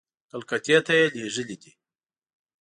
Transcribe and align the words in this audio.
کلکتې 0.29 0.77
ته 0.85 0.93
یې 0.99 1.05
لېږلي 1.15 1.55
دي. 1.61 1.71